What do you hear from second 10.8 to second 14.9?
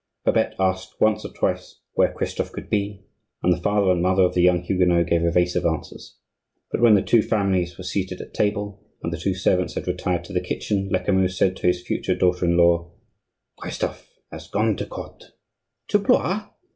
Lecamus said to his future daughter in law:— "Christophe has gone to